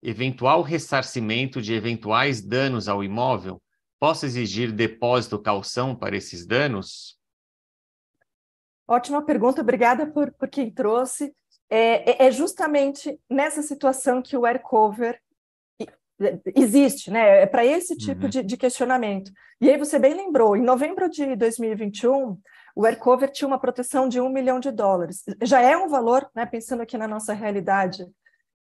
[0.09, 3.61] eventual ressarcimento de eventuais danos ao imóvel,
[3.99, 7.19] posso exigir depósito calção para esses danos?
[8.87, 11.35] Ótima pergunta, obrigada por, por quem trouxe.
[11.69, 15.21] É, é, é justamente nessa situação que o air cover
[16.55, 17.41] existe, né?
[17.41, 18.29] É para esse tipo uhum.
[18.29, 19.29] de, de, questionamento.
[19.59, 22.39] E aí você bem lembrou, em novembro de 2021,
[22.73, 25.23] o air cover tinha uma proteção de um milhão de dólares.
[25.43, 26.45] Já é um valor, né?
[26.45, 28.07] Pensando aqui na nossa realidade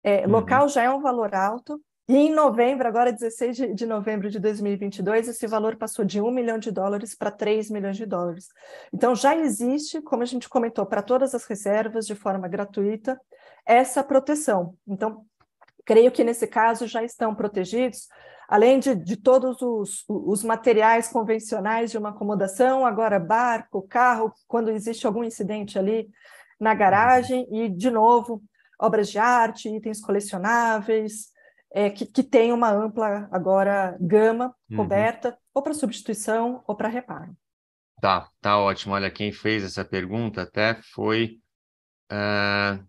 [0.02, 0.32] é, uhum.
[0.32, 4.40] Local já é um valor alto, e em novembro, agora 16 de, de, novembro de
[4.40, 8.48] 2022, esse valor passou de 1 milhão de dólares para 3 milhões de dólares.
[8.92, 13.18] Então, já existe, como a gente comentou, para todas as reservas, de forma gratuita,
[13.64, 14.74] essa proteção.
[14.86, 15.24] Então,
[15.84, 18.08] creio que nesse caso já estão protegidos,
[18.48, 24.70] além de, de todos os, os materiais convencionais de uma acomodação, agora barco, carro, quando
[24.70, 26.10] existe algum incidente ali
[26.60, 28.42] na garagem, e, de novo,
[28.82, 31.30] obras de arte, itens colecionáveis,
[31.72, 34.78] é, que, que tem uma ampla, agora, gama uhum.
[34.78, 37.34] coberta, ou para substituição ou para reparo.
[38.00, 38.94] Tá, tá ótimo.
[38.94, 41.38] Olha, quem fez essa pergunta até foi.
[42.10, 42.84] Uh,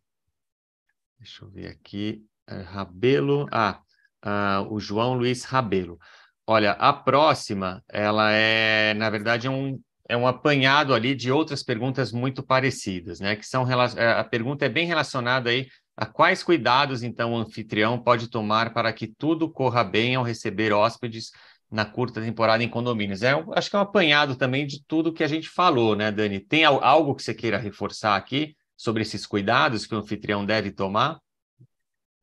[1.20, 2.26] deixa eu ver aqui.
[2.50, 3.48] Uh, Rabelo.
[3.52, 3.80] Ah,
[4.26, 6.00] uh, o João Luiz Rabelo.
[6.48, 9.80] Olha, a próxima, ela é, na verdade, é um,
[10.10, 13.36] é um apanhado ali de outras perguntas muito parecidas, né?
[13.36, 18.02] Que são é, a pergunta é bem relacionada aí a quais cuidados, então, o anfitrião
[18.02, 21.32] pode tomar para que tudo corra bem ao receber hóspedes
[21.70, 23.22] na curta temporada em condomínios?
[23.24, 26.40] É, acho que é um apanhado também de tudo que a gente falou, né, Dani?
[26.40, 31.20] Tem algo que você queira reforçar aqui sobre esses cuidados que o anfitrião deve tomar?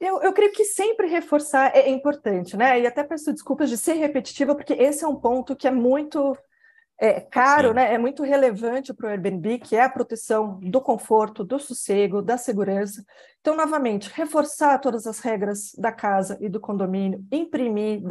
[0.01, 2.81] Eu, eu creio que sempre reforçar é importante, né?
[2.81, 6.37] E até peço desculpas de ser repetitiva, porque esse é um ponto que é muito
[7.01, 7.95] é caro, né?
[7.95, 12.37] é muito relevante para o Airbnb, que é a proteção do conforto, do sossego, da
[12.37, 13.03] segurança.
[13.41, 18.03] Então, novamente, reforçar todas as regras da casa e do condomínio, imprimir,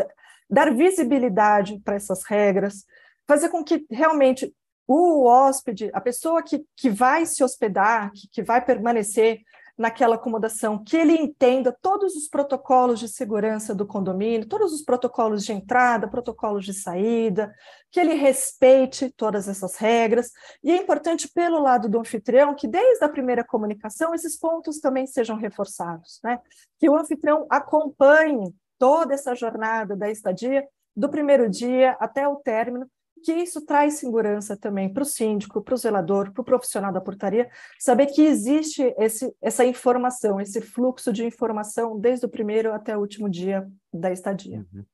[0.50, 2.84] dar visibilidade para essas regras,
[3.28, 4.52] fazer com que realmente
[4.88, 9.42] o hóspede, a pessoa que, que vai se hospedar, que, que vai permanecer
[9.80, 15.46] naquela acomodação, que ele entenda todos os protocolos de segurança do condomínio, todos os protocolos
[15.46, 17.56] de entrada, protocolos de saída,
[17.90, 20.32] que ele respeite todas essas regras.
[20.62, 25.08] E é importante, pelo lado do anfitrião, que desde a primeira comunicação esses pontos também
[25.08, 26.42] sejam reforçados, né?
[26.78, 32.86] Que o anfitrião acompanhe toda essa jornada da estadia, do primeiro dia até o término,
[33.24, 37.02] que isso traz segurança também para o síndico, para o zelador, para o profissional da
[37.02, 42.96] portaria, saber que existe esse, essa informação, esse fluxo de informação desde o primeiro até
[42.96, 44.66] o último dia da estadia.
[44.74, 44.86] Uhum.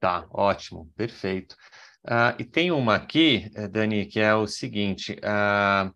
[0.00, 1.56] Tá, ótimo, perfeito.
[2.04, 5.92] Uh, e tem uma aqui, eh, Dani, que é o seguinte: uh,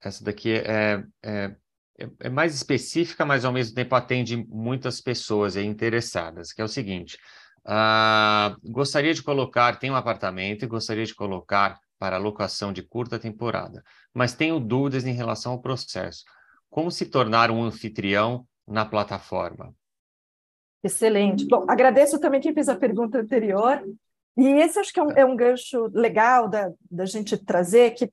[0.00, 1.56] essa daqui é, é,
[1.98, 6.68] é, é, mais específica, mas ao mesmo tempo atende muitas pessoas interessadas, que é o
[6.68, 7.18] seguinte:
[7.68, 13.18] uh, gostaria de colocar, tem um apartamento e gostaria de colocar para locação de curta
[13.18, 13.82] temporada,
[14.14, 16.24] mas tenho dúvidas em relação ao processo.
[16.70, 19.74] Como se tornar um anfitrião na plataforma?
[20.82, 21.46] Excelente.
[21.46, 23.82] Bom, agradeço também quem fez a pergunta anterior.
[24.36, 28.08] E esse acho que é um, é um gancho legal da, da gente trazer, que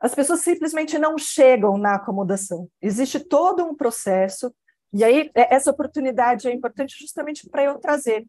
[0.00, 2.66] as pessoas simplesmente não chegam na acomodação.
[2.80, 4.54] Existe todo um processo,
[4.92, 8.26] e aí é, essa oportunidade é importante justamente para eu trazer.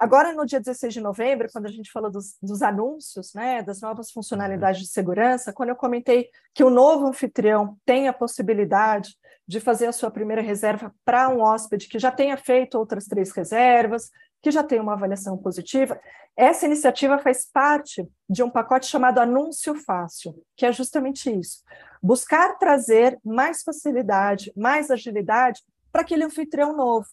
[0.00, 3.82] Agora, no dia 16 de novembro, quando a gente falou dos, dos anúncios, né, das
[3.82, 9.14] novas funcionalidades de segurança, quando eu comentei que o novo anfitrião tem a possibilidade
[9.46, 13.30] de fazer a sua primeira reserva para um hóspede que já tenha feito outras três
[13.30, 14.08] reservas,
[14.40, 16.00] que já tem uma avaliação positiva,
[16.34, 21.62] essa iniciativa faz parte de um pacote chamado Anúncio Fácil, que é justamente isso:
[22.02, 25.60] buscar trazer mais facilidade, mais agilidade
[25.92, 27.06] para aquele anfitrião novo.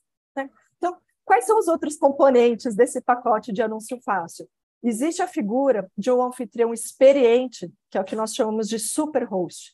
[1.27, 4.47] Quais são os outros componentes desse pacote de Anúncio Fácil?
[4.81, 9.25] Existe a figura de um anfitrião experiente, que é o que nós chamamos de super
[9.25, 9.73] host,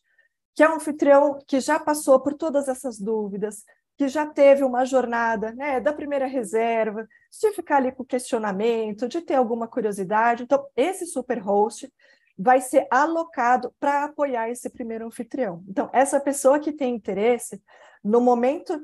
[0.56, 3.64] que é um anfitrião que já passou por todas essas dúvidas,
[3.96, 7.08] que já teve uma jornada né, da primeira reserva,
[7.40, 10.42] de ficar ali com questionamento, de ter alguma curiosidade.
[10.42, 11.88] Então, esse super host
[12.36, 15.64] vai ser alocado para apoiar esse primeiro anfitrião.
[15.68, 17.62] Então, essa pessoa que tem interesse,
[18.04, 18.84] no momento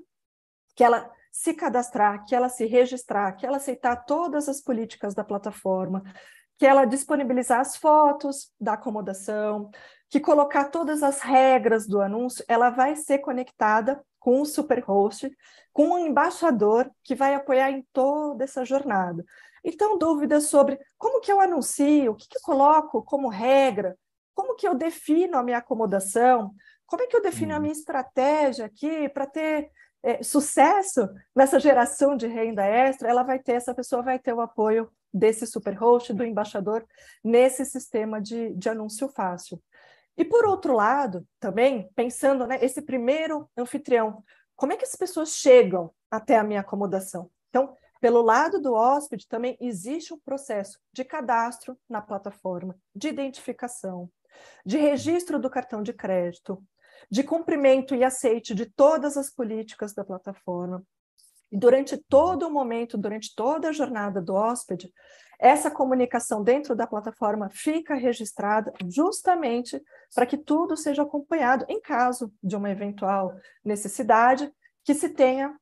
[0.75, 5.23] que ela se cadastrar, que ela se registrar, que ela aceitar todas as políticas da
[5.23, 6.03] plataforma,
[6.57, 9.69] que ela disponibilizar as fotos da acomodação,
[10.09, 15.31] que colocar todas as regras do anúncio, ela vai ser conectada com o superhost,
[15.71, 19.23] com um embaixador que vai apoiar em toda essa jornada.
[19.63, 23.97] Então, dúvidas sobre como que eu anuncio, o que, que eu coloco como regra,
[24.33, 26.53] como que eu defino a minha acomodação,
[26.85, 27.61] como é que eu defino a uhum.
[27.61, 29.71] minha estratégia aqui para ter
[30.03, 34.41] é, sucesso nessa geração de renda extra, ela vai ter, essa pessoa vai ter o
[34.41, 36.85] apoio desse superhost, do embaixador,
[37.23, 39.61] nesse sistema de, de anúncio fácil.
[40.17, 44.23] E por outro lado, também, pensando, né, esse primeiro anfitrião,
[44.55, 47.29] como é que as pessoas chegam até a minha acomodação?
[47.49, 54.09] Então, pelo lado do hóspede, também existe um processo de cadastro na plataforma, de identificação,
[54.65, 56.61] de registro do cartão de crédito,
[57.09, 60.83] de cumprimento e aceite de todas as políticas da plataforma.
[61.51, 64.91] E durante todo o momento, durante toda a jornada do hóspede,
[65.39, 69.81] essa comunicação dentro da plataforma fica registrada justamente
[70.13, 73.33] para que tudo seja acompanhado em caso de uma eventual
[73.63, 74.51] necessidade,
[74.83, 75.57] que se tenha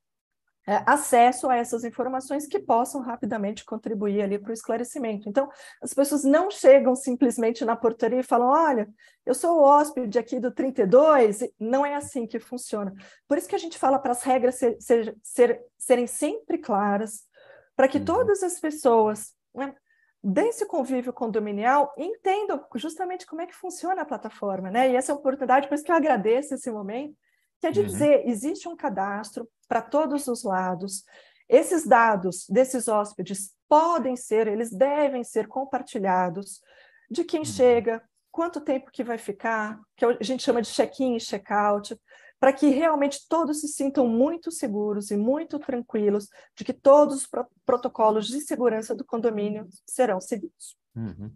[0.86, 5.28] acesso a essas informações que possam rapidamente contribuir ali para o esclarecimento.
[5.28, 5.48] Então,
[5.82, 8.88] as pessoas não chegam simplesmente na portaria e falam: olha,
[9.24, 12.92] eu sou o hóspede aqui do 32, não é assim que funciona.
[13.26, 17.22] Por isso que a gente fala para as regras ser, ser, ser, serem sempre claras,
[17.74, 18.04] para que uhum.
[18.04, 19.74] todas as pessoas né,
[20.22, 24.90] desse convívio condominial entendam justamente como é que funciona a plataforma, né?
[24.90, 27.16] E essa é oportunidade, por isso que eu agradeço esse momento,
[27.60, 27.86] que de uhum.
[27.86, 31.04] dizer, existe um cadastro para todos os lados.
[31.48, 36.60] Esses dados desses hóspedes podem ser, eles devem ser compartilhados
[37.10, 37.44] de quem uhum.
[37.44, 41.98] chega, quanto tempo que vai ficar, que a gente chama de check-in e check-out,
[42.38, 47.26] para que realmente todos se sintam muito seguros e muito tranquilos de que todos os
[47.26, 50.76] pro protocolos de segurança do condomínio serão seguidos.
[50.94, 51.30] Uhum.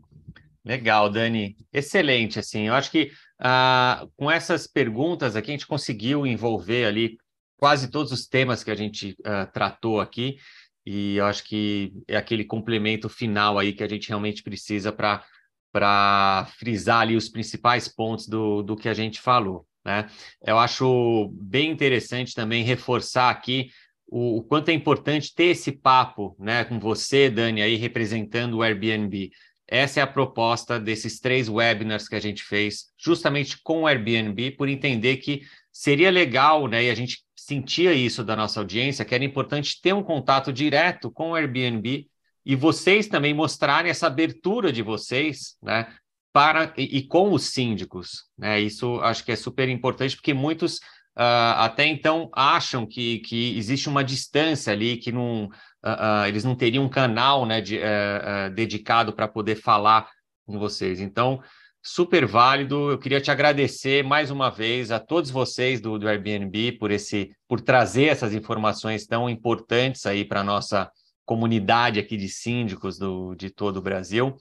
[0.65, 1.57] Legal, Dani.
[1.73, 2.69] Excelente, assim.
[2.69, 3.11] Eu acho que
[3.41, 7.17] ah, com essas perguntas aqui a gente conseguiu envolver ali
[7.57, 10.37] quase todos os temas que a gente ah, tratou aqui
[10.85, 15.25] e eu acho que é aquele complemento final aí que a gente realmente precisa para
[15.73, 19.67] para frisar ali os principais pontos do, do que a gente falou.
[19.83, 20.07] Né?
[20.45, 23.71] Eu acho bem interessante também reforçar aqui
[24.07, 28.63] o, o, quanto é importante ter esse papo né, com você, Dani, aí representando o
[28.63, 29.31] Airbnb.
[29.75, 34.51] Essa é a proposta desses três webinars que a gente fez, justamente com o Airbnb,
[34.51, 35.41] por entender que
[35.73, 39.95] seria legal, né, e a gente sentia isso da nossa audiência, que era importante ter
[39.95, 42.07] um contato direto com o Airbnb
[42.45, 45.91] e vocês também mostrarem essa abertura de vocês, né,
[46.35, 48.61] para e, e, com os síndicos, né?
[48.61, 50.81] Isso acho que é super importante porque muitos
[51.17, 55.51] uh, até então acham que, que existe uma distância ali que não
[55.85, 60.09] uh, uh, eles não teriam um canal, né, de, eh, eh, dedicado para poder falar
[60.47, 61.01] com vocês.
[61.01, 61.43] Então,
[61.83, 62.91] super válido.
[62.91, 67.33] Eu queria te agradecer mais uma vez a todos vocês do, do Airbnb por esse,
[67.49, 70.91] por trazer essas informações tão importantes aí para a nossa
[71.25, 74.37] comunidade aqui de síndicos do, de todo o Brasil.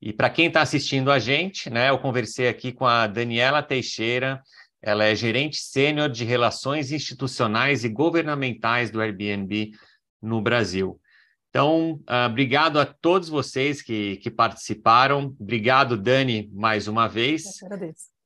[0.00, 4.40] E para quem está assistindo a gente, né, eu conversei aqui com a Daniela Teixeira,
[4.86, 9.72] ela é gerente sênior de relações institucionais e governamentais do Airbnb
[10.22, 11.00] no Brasil.
[11.50, 15.34] Então, uh, obrigado a todos vocês que, que participaram.
[15.40, 17.60] Obrigado, Dani, mais uma vez.
[17.60, 18.16] Eu agradeço.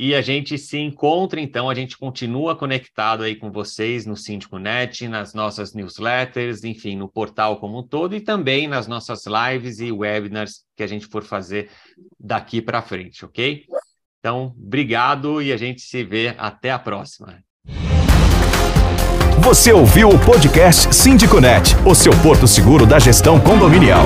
[0.00, 5.06] E a gente se encontra, então, a gente continua conectado aí com vocês no SíndicoNet,
[5.06, 9.92] nas nossas newsletters, enfim, no portal como um todo e também nas nossas lives e
[9.92, 11.70] webinars que a gente for fazer
[12.18, 13.66] daqui para frente, ok?
[14.18, 17.38] Então, obrigado e a gente se vê até a próxima.
[19.40, 24.04] Você ouviu o podcast SíndicoNet, o seu porto seguro da gestão condominial.